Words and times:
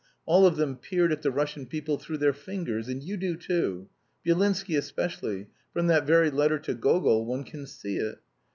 All 0.25 0.47
of 0.47 0.55
them 0.55 0.77
peered 0.77 1.11
at 1.11 1.21
the 1.21 1.29
Russian 1.29 1.67
people 1.67 1.99
through 1.99 2.17
their 2.17 2.33
fingers, 2.33 2.87
and 2.87 3.03
you 3.03 3.17
do 3.17 3.35
too; 3.37 3.87
Byelinsky 4.25 4.75
especially: 4.75 5.45
from 5.73 5.85
that 5.85 6.07
very 6.07 6.31
letter 6.31 6.57
to 6.57 6.73
Gogol 6.73 7.23
one 7.27 7.43
can 7.43 7.67
see 7.67 7.97
it. 7.97 8.17